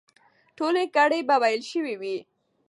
[0.57, 2.17] ټولې ګړې به وېل سوې وي.